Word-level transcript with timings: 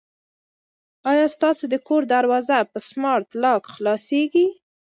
آیا 1.11 1.25
ستاسو 1.35 1.63
د 1.69 1.75
کور 1.87 2.01
دروازه 2.13 2.57
په 2.71 2.79
سمارټ 2.89 3.27
لاک 3.43 3.63
خلاصیږي؟ 3.73 4.47